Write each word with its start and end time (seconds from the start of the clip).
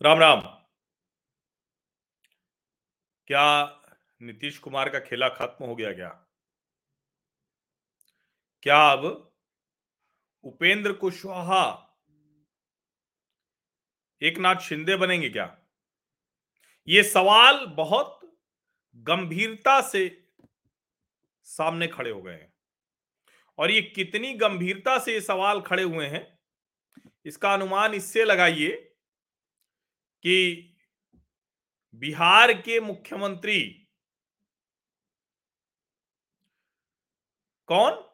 राम 0.00 0.18
राम। 0.18 0.40
क्या 3.30 3.42
नीतीश 4.20 4.58
कुमार 4.58 4.88
का 4.88 5.00
खेला 5.00 5.28
खत्म 5.28 5.64
हो 5.64 5.74
गया 5.74 5.92
क्या? 5.92 6.08
क्या 8.62 8.78
अब 8.92 9.04
उपेंद्र 10.44 10.92
कुशवाहा 10.92 11.62
एक 14.22 14.38
नाथ 14.38 14.60
शिंदे 14.62 14.96
बनेंगे 14.96 15.30
क्या? 15.30 15.56
ये 16.88 17.02
सवाल 17.02 17.64
बहुत 17.76 18.20
गंभीरता 19.06 19.80
से 19.82 20.08
सामने 21.46 21.86
खड़े 21.86 22.10
हो 22.10 22.22
गए 22.22 22.32
हैं। 22.32 22.52
और 23.58 23.70
ये 23.70 23.82
कितनी 23.82 24.34
गंभीरता 24.34 24.98
से 24.98 25.14
ये 25.14 25.20
सवाल 25.20 25.60
खड़े 25.60 25.82
हुए 25.82 26.06
हैं, 26.06 26.38
इसका 27.26 27.54
अनुमान 27.54 27.94
इससे 27.94 28.24
लगाइए 28.24 28.86
कि 30.22 30.66
बिहार 31.94 32.52
के 32.52 32.80
मुख्यमंत्री 32.80 33.86
कौन? 37.66 38.10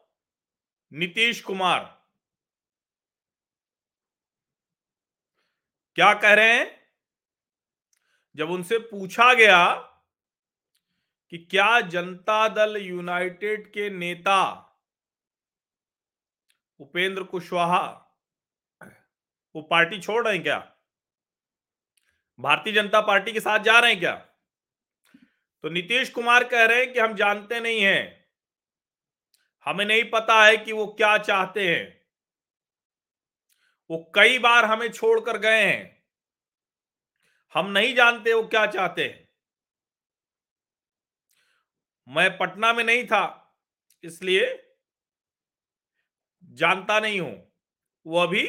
नीतीश 0.93 1.41
कुमार। 1.41 2.07
क्या 5.95 6.13
कह 6.13 6.33
रहे 6.33 6.53
हैं? 6.53 6.93
जब 8.35 8.49
उनसे 8.49 8.79
पूछा 8.79 9.33
गया 9.33 9.75
कि 11.29 11.37
क्या 11.37 11.81
जनता 11.81 12.47
दल 12.47 12.77
यूनाइटेड 12.77 13.73
के 13.73 13.89
नेता 13.89 14.63
उपेंद्र 16.79 17.23
कुशवाहा, 17.23 17.85
वो 19.55 19.61
पार्टी 19.61 20.01
छोड़ 20.01 20.27
रहे 20.27 20.33
हैं 20.33 20.43
क्या? 20.43 20.76
भारतीय 22.39 22.73
जनता 22.73 23.01
पार्टी 23.01 23.31
के 23.31 23.39
साथ 23.39 23.59
जा 23.59 23.79
रहे 23.79 23.91
हैं 23.91 23.99
क्या? 23.99 24.15
तो 25.63 25.69
नीतीश 25.69 26.09
कुमार 26.09 26.43
कह 26.43 26.65
रहे 26.65 26.79
हैं 26.79 26.93
कि 26.93 26.99
हम 26.99 27.13
जानते 27.15 27.59
नहीं 27.59 27.81
हैं। 27.81 28.25
हमें 29.65 29.85
नहीं 29.85 30.03
पता 30.03 30.45
है 30.45 30.57
कि 30.57 30.71
वो 30.71 30.87
क्या 30.87 31.17
चाहते 31.17 31.67
हैं। 31.67 32.01
वो 33.89 34.11
कई 34.15 34.39
बार 34.39 34.65
हमें 34.65 34.91
छोड़कर 34.91 35.37
गए 35.37 35.63
हैं। 35.63 36.05
हम 37.55 37.71
नहीं 37.71 37.95
जानते 37.95 38.33
वो 38.33 38.43
क्या 38.43 38.65
चाहते 38.65 39.03
हैं। 39.03 39.27
मैं 42.07 42.37
पटना 42.37 42.73
में 42.73 42.83
नहीं 42.83 43.03
था, 43.03 43.55
इसलिए 44.03 44.45
जानता 46.43 46.99
नहीं 46.99 47.19
हूँ। 47.19 47.53
वो 48.05 48.19
अभी 48.19 48.45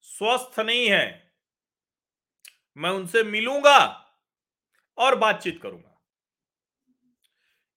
स्वस्थ 0.00 0.60
नहीं 0.60 0.88
है। 0.90 1.27
मैं 2.78 2.90
उनसे 2.90 3.22
मिलूँगा 3.22 3.78
और 4.98 5.14
बातचीत 5.14 5.60
करूँगा। 5.62 5.84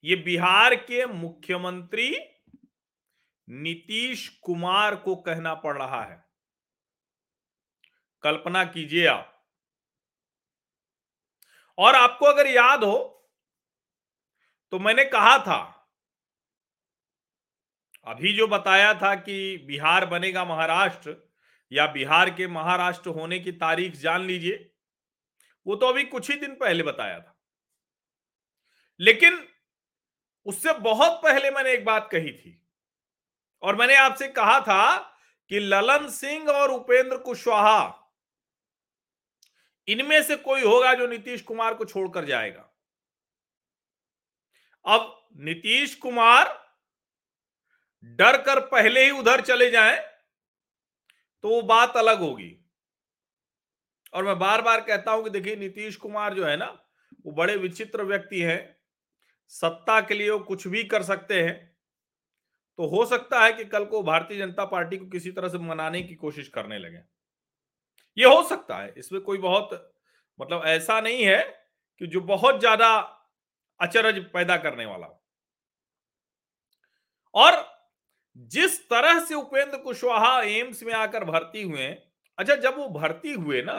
ये 0.04 0.16
बिहार 0.16 0.76
के 0.76 1.06
मुख्यमंत्री 1.06 2.10
नीतीश 3.48 4.28
कुमार 4.44 4.96
को 4.96 5.16
कहना 5.16 5.54
पड़ 5.56 5.78
रहा 5.78 6.04
है। 6.04 6.24
कल्पना 8.24 8.64
कीजिए 8.66 9.06
आप। 9.08 9.28
और 11.78 11.96
आपको 11.96 12.26
अगर 12.26 12.48
याद 12.48 12.84
हो 12.84 12.98
तो 14.74 14.80
मैंने 14.80 15.04
कहा 15.06 15.38
था, 15.38 15.60
अभी 18.08 18.34
जो 18.34 18.48
बताया 18.48 18.94
था 18.94 19.14
कि 19.16 19.58
बिहार 19.68 20.06
बनेगा 20.06 20.46
महाराष्ट्र 20.46 21.16
या 21.72 21.86
बिहार 21.88 22.30
के 22.30 22.48
महाराष्ट्र 22.48 23.10
होने 23.10 23.40
की 23.40 23.52
तारीख 23.52 23.96
जान 23.96 24.22
लीजिए। 24.22 24.71
वो 25.66 25.76
तो 25.76 25.88
अभी 25.88 26.04
कुछ 26.04 26.32
ही 26.32 26.38
दिन 26.38 26.56
पहले 26.56 26.84
बताया 26.84 27.20
था। 27.20 27.36
लेकिन 29.00 29.48
उससे 30.46 30.74
बहुत 30.74 31.22
पहले 31.24 31.52
मैंने 31.52 31.72
एक 31.72 31.86
बात 31.86 32.10
कही 32.12 32.32
थी 32.32 32.58
और 33.64 33.76
मैंने 33.76 33.96
आपसे 33.96 34.28
कहा 34.28 34.60
था 34.60 34.98
कि 35.52 35.60
ललन 35.60 36.10
सिंह 36.10 36.50
और 36.50 36.72
उपेंद्र 36.72 37.18
कुशवाहा 37.18 37.98
इनमें 39.88 40.24
से 40.24 40.36
कोई 40.36 40.62
होगा 40.62 40.94
जो 40.94 41.08
नीतीश 41.08 41.42
कुमार 41.42 41.74
को 41.74 41.86
छोड़कर 41.86 42.26
जाएगा। 42.26 42.68
अब 44.86 45.30
नीतीश 45.38 45.96
कुमार 45.96 46.48
डर 48.04 48.42
कर 48.42 48.60
पहले 48.60 49.04
ही 49.06 49.12
उधर 49.12 49.42
चले 49.42 49.70
जाएँ 49.72 49.98
तो 51.44 51.50
वो 51.50 51.62
बात 51.62 51.98
अलग 51.98 52.20
होगी। 52.20 52.61
और 54.14 54.26
मैं 54.26 54.38
बार 54.40 54.62
बार 54.62 54.82
कहता 54.82 55.12
हूँ 55.12 55.24
कि 55.24 55.30
देखिए, 55.30 55.56
नीतीश 55.56 55.96
कुमार 55.96 56.34
जो 56.34 56.46
है 56.46 56.56
ना, 56.58 56.66
वो 57.26 57.32
बड़े 57.34 57.56
विचित्र 57.58 58.04
व्यक्ति 58.04 58.42
हैं। 58.42 58.60
सत्ता 59.52 60.00
के 60.02 60.14
लिए 60.14 60.30
वो 60.30 60.40
कुछ 60.40 60.68
भी 60.68 60.84
कर 60.86 61.04
सकते 61.04 61.42
हैं। 61.44 61.56
तो 62.80 62.88
हो 62.88 63.06
सकता 63.06 63.44
है 63.44 63.52
कि 63.54 63.66
कल 63.66 63.86
को 63.86 64.02
भारतीय 64.04 64.38
जनता 64.38 64.66
पार्टी 64.66 64.98
को 64.98 65.06
किसी 65.06 65.32
तरह 65.32 65.48
से 65.48 65.58
मनाने 65.60 66.02
की 66.04 66.16
कोशिश 66.16 66.48
करने 66.48 66.78
लगे। 66.80 67.00
ये 68.18 68.26
हो 68.26 68.44
सकता 68.44 68.78
है। 68.78 68.94
इसमें 68.98 69.22
कोई 69.22 69.38
बहुत 69.38 69.70
मतलब 70.40 70.64
ऐसा 70.66 71.00
नहीं 71.02 71.24
है 71.26 71.40
कि 72.02 72.08
जो 72.08 72.22
बहुत 72.22 72.60
ज़्यादा 72.60 72.88
अचरज 73.80 74.20
पैदा 74.34 74.58
करने 74.58 74.86
वाला 74.86 75.06
हो। 75.08 75.20
और 77.36 77.66
जिस 78.52 78.80
तरह 78.90 79.20
से 79.20 79.36
उपेंद्र 79.36 79.78
कुशवाहा 79.78 80.42
एम्स 80.42 80.84
में 80.84 80.94
आकर 80.94 81.24
भर्ती 81.24 81.62
हुए 81.64 81.88
अच्छा 82.38 82.56
जब 82.56 82.78
वो 82.78 82.88
भर्ती 82.90 83.34
हुए 83.34 83.62
ना 83.62 83.78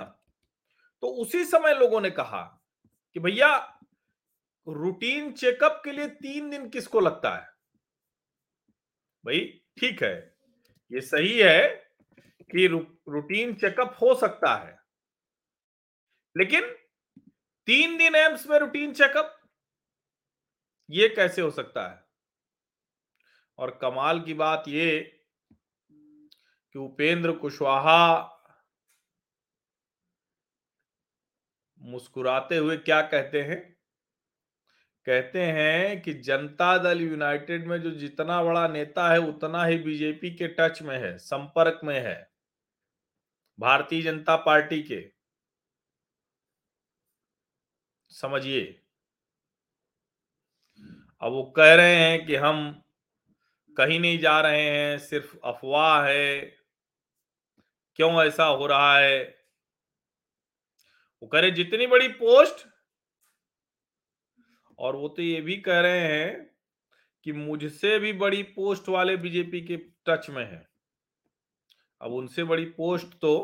तो 1.03 1.09
उसी 1.09 1.45
समय 1.45 1.75
लोगों 1.75 2.01
ने 2.01 2.11
कहा 2.11 2.63
कि 3.15 3.21
भैया 3.21 3.81
रूटीन 4.69 5.33
चेकअप 5.33 5.83
के 5.85 5.93
लिए 5.93 6.07
तीन 6.07 6.51
दिन 6.51 6.69
किसको 6.69 7.01
लगता 7.01 7.37
है? 7.37 7.53
भाई, 9.25 9.41
ठीक 9.81 10.03
है। 10.03 10.37
ये 10.93 11.01
सही 11.01 11.39
है 11.39 11.69
कि 12.27 12.67
रूटीन 13.09 13.55
चेकअप 13.55 13.99
हो 14.03 14.15
सकता 14.15 14.57
है। 14.57 14.79
लेकिन 16.39 16.77
तीन 17.67 17.99
दिन 17.99 18.15
एम्स 18.15 18.47
में 18.47 18.59
रूटीन 18.59 18.93
चेकअप 18.93 19.39
ये 20.91 21.09
कैसे 21.09 21.43
हो 21.43 21.51
सकता 21.51 21.89
है? 21.89 22.05
और 23.59 23.79
कमाल 23.83 24.21
की 24.21 24.35
बात 24.35 24.65
ये 24.69 25.21
कि 26.73 26.79
उपेंद्र 26.79 27.33
कुशवाहा 27.33 28.32
मुस्कुराते 31.83 32.57
हुए 32.57 32.77
क्या 32.77 33.03
कहते 33.03 33.43
हैं? 33.43 33.77
कहते 35.07 35.43
हैं 35.43 36.03
कि 36.03 36.15
जनता 36.15 36.79
दल 36.79 37.01
यूनाइटेड 37.01 37.67
में 37.67 37.83
जो 37.83 37.91
जितना 37.91 38.43
बड़ा 38.45 38.69
नेता 38.69 39.13
है, 39.13 39.19
उतना 39.19 39.65
ही 39.65 39.79
बीजेपी 39.79 40.31
के 40.31 40.49
टच 40.49 40.83
में 40.83 40.99
है, 40.99 41.19
संपर्क 41.19 41.81
में 41.85 42.01
है। 42.01 42.33
भारतीय 43.59 44.03
जनता 44.03 44.37
पार्टी 44.37 44.83
के। 44.83 45.13
समझिए। 48.11 48.83
अब 51.23 51.33
वो 51.33 51.43
कह 51.57 51.75
रहे 51.75 51.97
हैं 51.97 52.27
कि 52.27 52.35
हम 52.37 52.83
कहीं 53.77 54.01
नहीं 54.01 54.19
जा 54.19 54.41
रहे 54.41 54.63
हैं, 54.63 54.99
सिर्फ़ 54.99 55.37
अफवाह 55.45 56.07
है। 56.07 56.41
क्यों 57.97 58.25
ऐसा 58.25 58.45
हो 58.45 58.67
रहा 58.67 58.99
है? 58.99 59.42
वो 61.23 61.29
कह 61.29 61.41
रहे, 61.41 61.51
जितनी 61.51 61.87
बड़ी 61.87 62.09
पोस्ट। 62.09 62.67
और 64.79 64.97
वो 64.97 65.09
तो 65.09 65.23
ये 65.23 65.41
भी 65.41 65.57
कह 65.57 65.81
रहे 65.81 66.01
हैं 66.01 66.51
कि 67.25 67.33
मुझसे 67.33 67.99
भी 67.99 68.13
बड़ी 68.13 68.43
पोस्ट 68.43 68.89
वाले 68.89 69.17
बीजेपी 69.17 69.61
के 69.61 69.77
टच 69.77 70.31
में 70.31 70.45
है। 70.45 70.69
अब 72.01 72.13
उनसे 72.13 72.45
बड़ी 72.45 72.65
पोस्ट 72.65 73.07
तो 73.07 73.35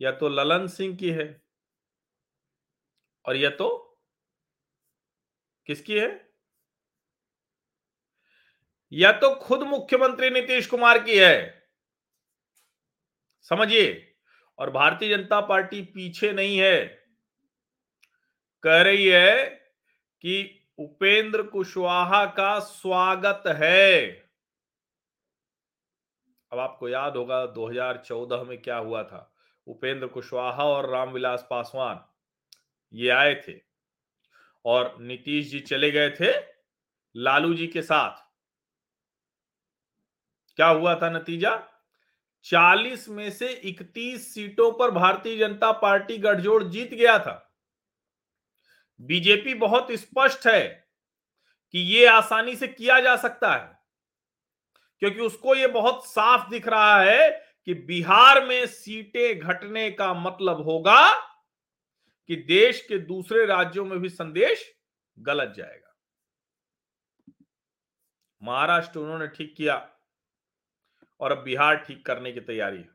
या 0.00 0.12
तो 0.12 0.28
ललन 0.28 0.66
सिंह 0.66 0.96
की 0.96 1.10
है 1.10 1.42
और 3.24 3.36
या 3.36 3.50
तो 3.50 3.68
किसकी 5.66 5.98
है? 5.98 6.28
या 8.92 9.12
तो 9.12 9.34
खुद 9.34 9.62
मुख्यमंत्री 9.62 10.30
नीतीश 10.30 10.66
कुमार 10.66 10.98
की 10.98 11.18
है। 11.18 11.68
समझिए। 13.42 14.07
और 14.58 14.70
भारतीय 14.70 15.16
जनता 15.16 15.40
पार्टी 15.40 15.82
पीछे 15.82 16.32
नहीं 16.32 16.58
है। 16.58 17.06
कह 18.62 18.82
रही 18.82 19.06
है 19.08 19.46
कि 20.20 20.66
उपेंद्र 20.78 21.42
कुशवाहा 21.42 22.26
का 22.26 22.58
स्वागत 22.58 23.42
है। 23.46 24.06
अब 26.52 26.58
आपको 26.58 26.88
याद 26.88 27.16
होगा 27.16 27.46
2014 27.46 28.44
में 28.44 28.62
क्या 28.62 28.76
हुआ 28.76 29.02
था? 29.02 29.34
उपेंद्र 29.66 30.06
कुशवाहा 30.06 30.64
और 30.64 30.90
रामविलास 30.90 31.46
पासवान 31.50 32.04
ये 32.92 33.10
आए 33.10 33.42
थे 33.48 33.60
और 34.64 34.96
नीतीश 35.00 35.50
जी 35.50 35.60
चले 35.60 35.90
गए 35.90 36.10
थे 36.10 36.32
लालू 37.16 37.54
जी 37.54 37.66
के 37.66 37.82
साथ। 37.82 38.28
क्या 40.56 40.66
हुआ 40.66 40.94
था 40.94 41.10
नतीजा? 41.10 41.67
40 42.50 43.08
में 43.08 43.30
से 43.30 43.48
31 43.64 44.34
सीटों 44.34 44.70
पर 44.72 44.90
भारतीय 44.90 45.36
जनता 45.38 45.72
पार्टी 45.72 46.18
गठजोड़ 46.18 46.62
जीत 46.64 46.94
गया 46.94 47.18
था। 47.18 47.44
बीजेपी 49.00 49.54
बहुत 49.54 49.92
स्पष्ट 49.92 50.46
है 50.46 50.88
कि 51.72 51.78
ये 51.78 52.06
आसानी 52.06 52.56
से 52.56 52.68
किया 52.68 53.00
जा 53.00 53.16
सकता 53.16 53.52
है, 53.54 53.78
क्योंकि 54.98 55.20
उसको 55.20 55.54
ये 55.54 55.66
बहुत 55.66 56.06
साफ़ 56.06 56.48
दिख 56.50 56.68
रहा 56.68 57.00
है 57.00 57.28
कि 57.66 57.74
बिहार 57.74 58.44
में 58.46 58.66
सीटें 58.66 59.38
घटने 59.38 59.90
का 59.90 60.14
मतलब 60.14 60.60
होगा 60.60 61.00
कि 62.26 62.36
देश 62.36 62.80
के 62.88 62.98
दूसरे 62.98 63.46
राज्यों 63.46 63.84
में 63.84 63.98
भी 63.98 64.08
संदेश 64.08 64.64
गलत 65.18 65.54
जाएगा। 65.56 65.94
महाराष्ट्र 68.42 68.98
उन्होंने 68.98 69.26
ठीक 69.26 69.54
किया। 69.56 69.97
और 71.20 71.32
अब 71.32 71.38
बिहार 71.38 71.76
ठीक 71.76 72.06
करने 72.06 72.32
की 72.32 72.40
तैयारी 72.40 72.78
है। 72.78 72.88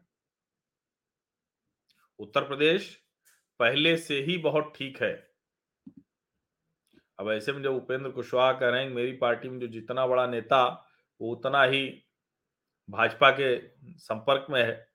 उत्तर 2.20 2.42
प्रदेश 2.42 3.04
पहले 3.60 3.98
से 3.98 4.20
ही 4.20 4.38
बहुत 4.38 4.74
ठीक 4.76 5.04
है। 5.04 5.34
अब 7.20 7.32
ऐसे 7.32 7.52
में 7.52 7.64
जब 7.64 7.76
उपेंद्र 7.76 8.10
कुशवाहा 8.10 8.54
कह 8.54 8.70
रहे 8.70 8.84
हैं 8.84 8.90
मेरी 8.90 9.12
पार्टी 9.12 9.50
में 9.50 9.60
जो 9.60 9.68
जितना 9.68 10.08
बड़ा 10.08 10.28
नेता, 10.28 10.90
वो 11.22 11.32
उतना 11.32 11.64
ही 11.64 12.04
भाजपा 12.90 13.32
के 13.32 13.58
संपर्क 13.98 14.48
में 14.50 14.64
है। 14.64 14.92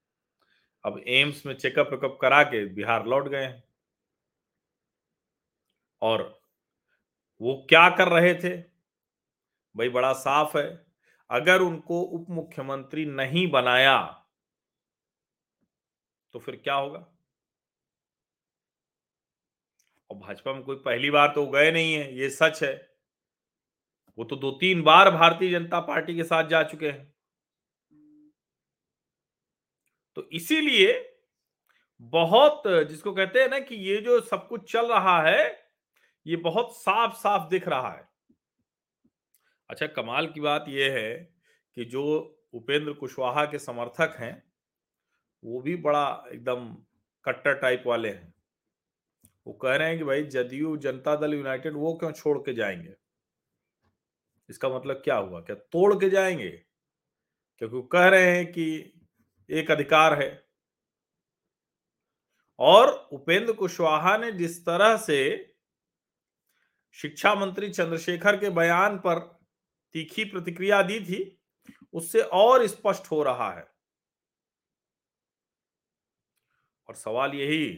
अब 0.84 1.02
एम्स 1.06 1.46
में 1.46 1.54
चेकअप 1.54 1.88
वेकअप 1.90 2.18
करा 2.22 2.42
के 2.42 2.66
बिहार 2.66 3.06
लौट 3.06 3.28
गए 3.28 3.62
और 6.02 6.40
वो 7.40 7.66
क्या 7.68 7.88
कर 7.90 8.08
रहे 8.08 8.34
थे? 8.34 8.56
भाई 9.76 9.88
बड़ा 9.88 10.12
साफ़ 10.12 10.58
है। 10.58 10.87
अगर 11.30 11.60
उनको 11.60 12.00
उप 12.00 12.26
मुख्यमंत्री 12.30 13.04
नहीं 13.06 13.46
बनाया 13.50 13.98
तो 16.34 16.38
फिर 16.38 16.56
क्या 16.56 16.74
होगा? 16.74 16.98
और 20.10 20.16
भाजपा 20.18 20.52
में 20.52 20.62
कोई 20.62 20.76
पहली 20.76 21.10
बार 21.10 21.32
तो 21.34 21.46
गए 21.46 21.70
नहीं 21.72 21.92
है, 21.94 22.18
ये 22.18 22.30
सच 22.30 22.62
है। 22.62 22.74
वो 24.18 24.24
तो 24.24 24.36
दो 24.36 24.50
तीन 24.50 24.82
बार 24.82 25.10
भारतीय 25.10 25.50
जनता 25.50 25.80
पार्टी 25.80 26.14
के 26.16 26.24
साथ 26.24 26.48
जा 26.48 26.62
चुके 26.62 26.88
हैं। 26.88 27.12
तो 30.16 30.28
इसीलिए 30.32 30.92
बहुत 32.12 32.62
जिसको 32.66 33.12
कहते 33.12 33.40
हैं 33.40 33.48
ना 33.48 33.58
कि 33.58 33.74
ये 33.74 33.96
जो 34.00 34.20
सब 34.20 34.46
कुछ 34.48 34.70
चल 34.72 34.86
रहा 34.86 35.20
है, 35.22 35.68
ये 36.26 36.36
बहुत 36.38 36.76
साफ़ 36.76 37.14
साफ़ 37.16 37.48
दिख 37.50 37.68
रहा 37.68 37.90
है। 37.92 38.08
अच्छा 39.70 39.86
कमाल 39.86 40.26
की 40.26 40.40
बात 40.40 40.64
यह 40.68 40.92
है 40.92 41.34
कि 41.74 41.84
जो 41.84 42.34
उपेंद्र 42.52 42.92
कुशवाहा 42.92 43.44
के 43.44 43.58
समर्थक 43.58 44.16
हैं, 44.18 44.52
वो 45.44 45.60
भी 45.60 45.76
बड़ा 45.76 46.24
एकदम 46.32 46.76
कट्टर 47.24 47.54
टाइप 47.54 47.82
वाले 47.86 48.08
हैं। 48.08 48.34
वो 49.46 49.52
कह 49.52 49.76
रहे 49.76 49.88
हैं 49.88 49.98
कि 49.98 50.04
भाई 50.04 50.22
जदयू, 50.24 50.76
जनता 50.76 51.16
दल, 51.16 51.34
यूनाइटेड, 51.34 51.72
वो 51.76 51.94
क्यों 51.94 52.12
छोड़ 52.12 52.38
के 52.38 52.54
जाएँगे? 52.54 52.94
इसका 54.50 54.68
मतलब 54.68 54.96
क्या 54.96 55.16
हुआ? 55.16 55.40
क्या 55.40 55.56
तोड़ 55.56 55.94
के 55.94 56.10
जाएँगे? 56.10 56.50
क्योंकि 57.58 57.76
वो 57.76 57.82
कह 57.82 58.08
रहे 58.08 58.36
हैं 58.36 58.52
कि 58.52 58.92
एक 59.50 59.70
अधिकार 59.70 60.22
है। 60.22 60.48
और 62.58 63.08
उपेंद्र 63.12 63.52
कुशवाहा 63.52 64.16
ने 64.16 64.32
जिस 64.32 64.66
तरह 64.66 64.96
से 64.96 65.52
शिक्षा 66.92 67.34
मंत्री 67.34 67.70
चंद्रशेखर 67.70 68.36
के 68.36 68.50
बयान 68.50 68.98
पर 68.98 69.37
तीखी 69.92 70.24
प्रतिक्रिया 70.24 70.82
दी 70.82 71.00
थी, 71.00 71.42
उससे 71.92 72.20
और 72.20 72.66
स्पष्ट 72.66 73.10
हो 73.10 73.22
रहा 73.22 73.52
है। 73.52 73.68
और 76.88 76.94
सवाल 76.94 77.34
यही 77.34 77.68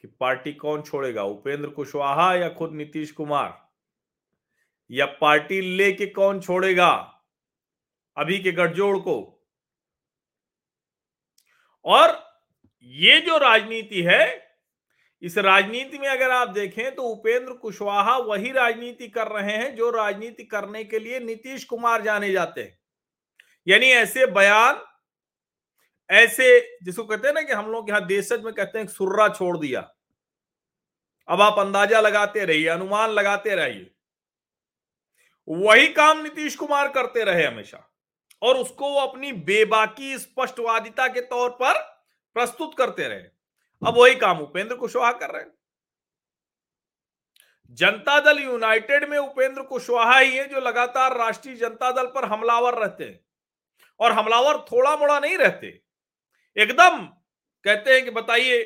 कि 0.00 0.08
पार्टी 0.08 0.52
कौन 0.52 0.82
छोड़ेगा, 0.82 1.22
उपेंद्र 1.22 1.70
कुशवाहा 1.70 2.34
या 2.34 2.48
खुद 2.48 2.72
नीतीश 2.72 3.12
कुमार? 3.12 3.72
या 4.90 5.06
पार्टी 5.06 5.60
लेके 5.60 6.06
कौन 6.06 6.40
छोड़ेगा 6.40 7.22
अभी 8.16 8.38
के 8.38 8.52
गठजोड़ 8.52 8.98
को? 8.98 9.46
और 11.84 12.34
ये 12.82 13.20
जो 13.20 13.38
राजनीति 13.38 14.02
है 14.02 14.43
इस 15.22 15.36
राजनीति 15.38 15.98
में 15.98 16.08
अगर 16.08 16.30
आप 16.30 16.48
देखें 16.48 16.94
तो 16.94 17.02
उपेंद्र 17.02 17.52
कुशवाहा 17.52 18.16
वही 18.18 18.50
राजनीति 18.52 19.08
कर 19.08 19.28
रहे 19.28 19.56
हैं 19.56 19.74
जो 19.76 19.90
राजनीति 19.90 20.44
करने 20.44 20.84
के 20.84 20.98
लिए 20.98 21.20
नीतीश 21.20 21.64
कुमार 21.64 22.02
जाने 22.02 22.32
जाते 22.32 22.62
हैं। 22.62 22.78
यानी 23.66 23.86
ऐसे 23.86 24.26
बयान, 24.26 24.82
ऐसे 26.10 26.76
जिसको 26.82 27.04
कहते 27.04 27.28
हैं 27.28 27.34
ना 27.34 27.42
कि 27.42 27.52
हम 27.52 27.70
लोग 27.70 27.90
यहाँ 27.90 28.06
देशज 28.06 28.42
में 28.44 28.52
कहते 28.54 28.78
हैं 28.78 28.86
सुर्रा 28.86 29.28
छोड़ 29.28 29.56
दिया। 29.58 29.80
अब 31.28 31.40
आप 31.40 31.58
अंदाज़ा 31.58 32.00
लगाते 32.00 32.44
रहिए, 32.44 32.66
अनुमान 32.68 33.10
लगाते 33.10 33.54
रहिए। 33.54 33.90
वही 35.48 35.88
काम 35.88 36.22
नीतीश 36.22 36.56
कुमार 36.56 36.88
करते 36.88 37.24
रहे 37.24 37.44
हमेशा। 37.46 37.90
और 38.42 38.56
उसको 38.56 38.88
वो 38.90 39.00
अपनी 39.00 39.32
बेबाकी, 39.32 40.18
स्पष्टवादिता 40.18 41.06
के 41.08 41.20
तौर 41.20 41.50
पर 41.50 41.78
प्रस्तुत 42.36 42.74
करते 42.78 43.08
रहे। 43.08 43.33
अब 43.86 43.94
वही 43.96 44.14
काम 44.14 44.40
उपेंद्र 44.40 44.76
कुशवाहा 44.76 45.12
कर 45.12 45.30
रहे 45.30 45.42
हैं। 45.42 45.52
जनता 47.70 48.20
दल 48.20 48.38
यूनाइटेड 48.38 49.08
में 49.08 49.18
उपेंद्र 49.18 49.62
कुशवाहा 49.62 50.18
ही 50.18 50.36
है 50.36 50.48
जो 50.48 50.60
लगातार 50.60 51.16
राष्ट्रीय 51.16 51.54
जनता 51.54 51.90
दल 51.90 52.06
पर 52.06 52.24
हमलावर 52.24 52.74
रहते 52.74 53.04
हैं। 53.04 53.20
और 54.00 54.12
हमलावर 54.12 54.58
थोड़ा 54.58 54.96
मोड़ा 54.96 55.20
नहीं 55.20 55.38
रहते। 55.38 55.82
एकदम 56.56 57.06
कहते 57.64 57.94
हैं 57.94 58.04
कि 58.04 58.10
बताइए, 58.10 58.62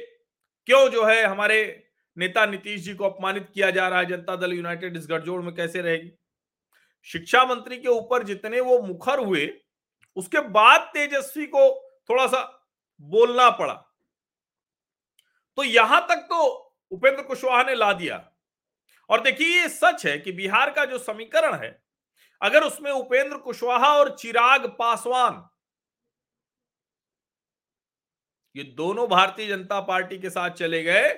क्यों 0.67 0.89
जो 0.89 1.05
है 1.05 1.25
हमारे 1.25 1.89
नेता 2.19 2.47
नीतीश 2.47 2.81
जी 2.81 2.95
को 2.95 3.05
अपमानित 3.05 3.51
किया 3.55 3.71
जा 3.71 3.89
रहा 3.89 3.99
है? 3.99 4.07
जनता 4.07 4.37
दल 4.37 4.53
यूनाइटेड 4.53 4.97
इस 4.97 5.07
गठजोड़ 5.11 5.43
में 5.43 5.55
कैसे 5.55 5.83
रहेगी? 5.83 6.13
शिक्षा 7.03 7.45
मंत्री 7.45 7.79
के 7.79 7.89
ऊपर 7.89 8.23
जितने 8.23 8.61
वो 8.61 8.79
मुखर 8.79 9.19
हुए, 9.19 9.61
उसके 10.17 10.41
बाद 10.41 10.81
तेजस्वी 10.81 11.47
को 11.47 11.91
थोड़ा 12.11 12.27
सा 12.27 12.69
बोलना 13.01 13.51
पड़ा। 13.51 13.88
तो 15.59 15.65
यहाँ 15.65 16.01
तक 16.09 16.27
तो 16.31 16.45
उपेंद्र 16.93 17.23
कुशवाहा 17.23 17.63
ने 17.63 17.75
ला 17.75 17.93
दिया। 17.93 18.17
और 19.11 19.23
देखिए, 19.23 19.61
ये 19.61 19.69
सच 19.69 20.05
है 20.07 20.17
कि 20.19 20.33
बिहार 20.33 20.71
का 20.71 20.85
जो 20.85 20.99
समीकरण 20.99 21.55
है, 21.55 21.71
अगर 22.41 22.65
उसमें 22.65 22.91
उपेंद्र 22.91 23.37
कुशवाहा 23.39 23.93
और 23.95 24.15
चिराग 24.17 24.67
पासवान, 24.79 25.49
ये 28.57 28.65
दोनों 28.65 29.09
भारतीय 29.09 29.49
जनता 29.49 29.81
पार्टी 29.81 30.19
के 30.19 30.31
साथ 30.31 30.51
चले 30.53 30.83
गए 30.83 31.09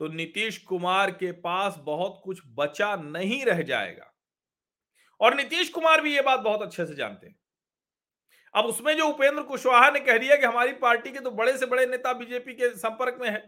तो 0.00 0.08
नीतीश 0.08 0.58
कुमार 0.58 1.10
के 1.10 1.32
पास 1.40 1.74
बहुत 1.78 2.20
कुछ 2.24 2.40
बचा 2.46 2.94
नहीं 2.96 3.44
रह 3.44 3.62
जाएगा। 3.62 4.12
और 5.20 5.34
नीतीश 5.34 5.68
कुमार 5.68 6.00
भी 6.00 6.14
ये 6.14 6.22
बात 6.22 6.40
बहुत 6.40 6.62
अच्छे 6.62 6.86
से 6.86 6.94
जानते 6.94 7.26
हैं। 7.26 7.39
अब 8.54 8.64
उसमें 8.64 8.96
जो 8.96 9.06
उपेंद्र 9.08 9.42
कुशवाहा 9.44 9.90
ने 9.90 10.00
कह 10.00 10.18
दिया 10.18 10.36
कि 10.36 10.46
हमारी 10.46 10.72
पार्टी 10.78 11.10
के 11.10 11.20
तो 11.20 11.30
बड़े 11.32 11.56
से 11.58 11.66
बड़े 11.66 11.86
नेता 11.86 12.12
बीजेपी 12.14 12.54
के 12.54 12.68
संपर्क 12.76 13.18
में 13.20 13.28
है 13.28 13.38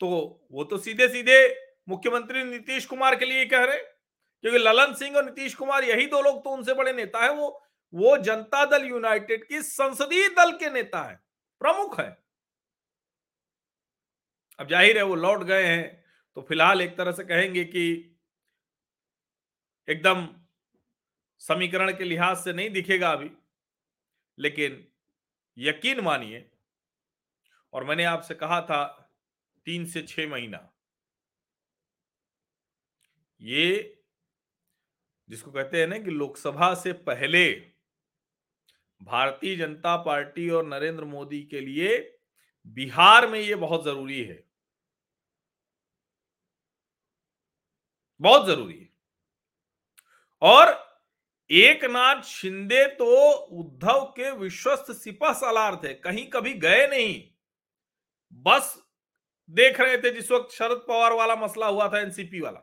तो 0.00 0.08
वो 0.52 0.64
तो 0.64 0.78
सीधे 0.78 1.08
सीधे 1.08 1.36
मुख्यमंत्री 1.88 2.42
नीतीश 2.44 2.86
कुमार 2.86 3.16
के 3.16 3.24
लिए 3.24 3.44
कह 3.46 3.64
रहे 3.64 3.78
क्योंकि 3.78 4.58
ललन 4.58 4.94
सिंह 4.94 5.16
और 5.16 5.24
नीतीश 5.24 5.54
कुमार, 5.54 5.84
यही 5.84 6.06
दो 6.06 6.20
लोग 6.22 6.42
तो 6.44 6.50
उनसे 6.50 6.74
बड़े 6.74 6.92
नेता 6.92 7.22
है, 7.22 7.30
वो 7.30 7.60
वो 7.92 8.16
जनता 8.18 8.64
दल 8.66 8.84
यूनाइटेड 8.86 9.44
की 9.44 9.60
संसदीय 9.62 10.28
दल 10.30 10.50
के 10.58 10.70
नेता 10.70 11.02
है, 11.02 11.14
प्रमुख 11.60 11.98
है। 12.00 12.06
अब 14.58 14.68
ज़ाहिर 14.68 14.96
है 14.96 15.02
वो 15.04 15.14
लौट 15.16 15.42
गए 15.44 15.64
हैं 15.64 16.04
तो 16.36 16.42
फ़िलहाल 16.42 16.80
एक 16.82 16.96
तरह 16.98 17.12
से 17.12 17.24
कहेंगे 17.24 17.64
कि 17.66 17.86
एकदम 19.88 20.26
समीकरण 21.42 21.92
के 21.92 22.04
लिहाज 22.04 22.36
से 22.38 22.52
नहीं 22.52 22.70
दिखेगा 22.70 23.10
अभी। 23.12 23.30
लेकिन 24.38 24.86
यकीन 25.56 26.00
मानिए, 26.00 26.50
और 27.72 27.84
मैंने 27.84 28.04
आपसे 28.04 28.34
कहा 28.34 28.60
था 28.60 28.84
तीन 29.66 29.86
से 29.86 30.02
छह 30.02 30.28
महीना। 30.28 30.70
ये 33.40 33.90
जिसको 35.28 35.50
कहते 35.50 35.80
हैं 35.80 35.86
ना 35.88 35.98
कि 35.98 36.10
लोकसभा 36.10 36.74
से 36.74 36.92
पहले 36.92 37.44
भारतीय 39.00 39.56
जनता 39.56 39.96
पार्टी 39.96 40.48
और 40.50 40.66
नरेंद्र 40.66 41.04
मोदी 41.04 41.42
के 41.42 41.60
लिए 41.60 41.96
बिहार 42.76 43.26
में 43.28 43.38
ये 43.40 43.54
बहुत 43.54 43.84
ज़रूरी 43.84 44.22
है। 44.24 44.42
बहुत 48.20 48.46
ज़रूरी 48.46 48.78
है। 48.78 48.88
और 50.42 50.72
एक 51.50 51.84
नाथ 51.84 52.22
शिंदे 52.22 52.84
तो 52.88 53.30
उद्धव 53.30 54.04
के 54.16 54.30
विश्वस्त 54.30 54.92
सिपह 54.92 55.32
सलार 55.32 55.76
थे, 55.76 55.94
कहीं 55.94 56.26
कभी 56.26 56.52
गए 56.54 56.86
नहीं। 56.86 57.22
बस 58.32 58.76
देख 59.50 59.80
रहे 59.80 59.96
थे 59.98 60.10
जिस 60.10 60.30
वक्त 60.30 60.54
शरद 60.54 60.84
पवार 60.88 61.12
वाला 61.12 61.36
मसला 61.36 61.66
हुआ 61.66 61.88
था, 61.88 62.00
एनसीपी 62.00 62.40
वाला। 62.40 62.60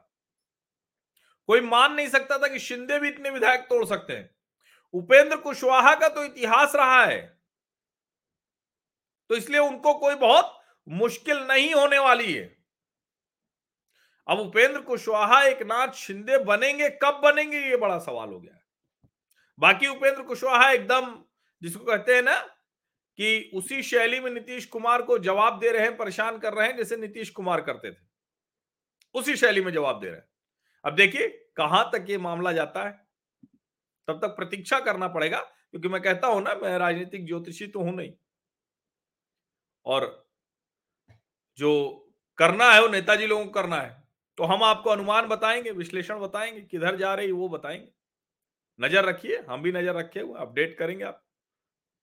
कोई 1.50 1.62
मान 1.62 1.94
नहीं 1.94 2.08
सकता 2.08 2.38
था 2.38 2.48
कि 2.48 2.60
शिंदे 2.60 3.00
भी 3.00 3.08
इतने 3.08 3.30
विधायक 3.30 3.62
तोड़ 3.62 3.86
सकते 3.86 4.14
हैं। 4.14 4.30
उपेंद्र 4.94 5.38
कुशवाहा 5.38 5.94
का 5.96 6.08
तो 6.10 6.24
इतिहास 6.24 6.76
रहा 6.76 7.04
है। 7.06 7.22
तो 9.30 9.36
इसलिए 9.36 9.60
उनको 9.60 9.94
कोई 9.94 10.16
बहुत 10.16 10.58
मुश्किल 10.88 11.38
नहीं 11.38 11.74
होने 11.74 12.00
वाली 12.00 12.34
है। 12.34 12.46
अब 14.28 14.40
उपेंद्र 14.40 14.82
कुशवाहा 14.82 15.42
एक 15.44 15.62
नाथ 15.62 15.94
शिंदे 15.94 16.38
बनेंगे, 16.38 16.90
कब 17.04 17.22
बनेंगे, 17.24 17.60
ये 17.60 17.78
बड़ा 17.78 18.00
सवाल 18.00 18.30
हो 18.30 18.40
गया। 18.40 18.58
बाकी 19.62 19.88
उपेंद्र 19.88 20.24
कुशवाहा 20.24 20.72
एकदम, 20.72 21.16
जिसको 21.62 21.86
कहते 21.86 22.16
हैं 22.16 22.22
ना, 22.22 22.38
कि 23.20 23.52
उसी 23.54 23.82
शैली 23.84 24.20
में 24.20 24.32
नीतीश 24.32 24.66
कुमार 24.66 25.02
को 25.02 25.18
जवाब 25.20 25.60
दे 25.60 25.72
रहे 25.72 25.82
हैं, 25.82 25.98
परेशान 25.98 26.38
कर 26.40 26.54
रहे 26.54 26.68
हैं, 26.68 26.78
जैसे 26.78 26.98
नीतीश 26.98 27.30
कुमार 27.30 27.62
करते 27.62 27.92
थे। 27.92 27.98
उसी 29.16 29.36
शैली 29.36 29.62
में 29.62 29.72
जवाब 29.74 30.00
दे 30.02 30.08
रहे 30.08 30.16
हैं। 30.16 30.28
अब 30.86 30.96
देखिए, 30.96 31.28
कहाँ 31.58 31.90
तक 31.94 32.06
ये 32.10 32.18
मामला 32.18 32.52
जाता 32.52 32.84
है? 32.84 32.92
तब 34.08 34.20
तक 34.22 34.36
प्रतीक्षा 34.36 34.80
करना 34.80 35.08
पड़ेगा, 35.08 35.40
क्योंकि 35.40 35.88
मैं 35.88 36.02
कहता 36.02 36.28
हूँ 36.28 36.42
ना, 36.44 36.56
मैं 36.56 36.78
राजनीतिक 36.80 37.26
ज्योतिषी 37.28 37.68
तो 37.68 37.80
हूँ 37.80 37.96
नहीं। 37.96 38.14
और 39.86 40.26
जो 41.60 41.72
करना 42.38 42.72
है, 42.72 42.82
वो 42.82 42.88
नेताजी 42.88 43.28
लोगों 43.28 43.46
को 43.46 43.52
करना 43.52 43.76
है 43.78 44.00
तो 44.38 44.44
हम 44.44 44.64
आपको 44.64 44.90
अनुमान 44.90 45.28
बताएँगे, 45.28 45.72
विश्लेषण 45.72 46.20
बताएँगे, 46.20 46.62
किधर 46.62 46.96
जा 46.96 47.14
रही 47.16 47.32
वो 47.32 47.50
बताएँगे। 47.50 47.92
नज़र 48.82 49.06
रखिए, 49.06 49.42
हम 49.50 49.62
भी 49.62 49.72
नज़र 49.72 49.96
रखे 49.96 50.20
हुए 50.20 50.40
अपडेट 50.42 50.78
करेंगे 50.78 51.04
आप 51.06 51.22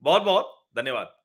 बहुत 0.02 0.22
बहुत 0.22 0.54
धन्यवाद 0.76 1.16